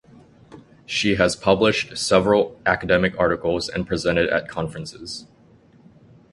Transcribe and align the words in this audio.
She 0.87 1.13
has 1.17 1.35
published 1.35 1.95
several 1.95 2.59
academic 2.65 3.13
articles 3.19 3.69
and 3.69 3.85
presented 3.85 4.29
at 4.31 4.47
conferences. 4.49 5.27